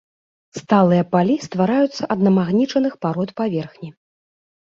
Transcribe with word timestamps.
Сталыя 0.59 1.03
палі 1.13 1.33
ствараюцца 1.47 2.03
ад 2.15 2.19
намагнічаных 2.27 2.93
парод 3.07 3.29
паверхні. 3.43 3.89